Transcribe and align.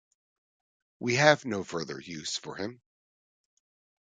We 0.99 1.17
have 1.17 1.45
no 1.45 1.63
further 1.63 1.99
use 1.99 2.35
for 2.35 2.55
him. 2.55 2.81